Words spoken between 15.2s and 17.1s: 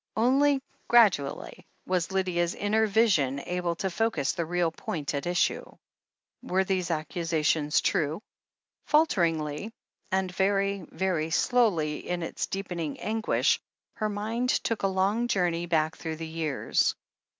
journey back through the years.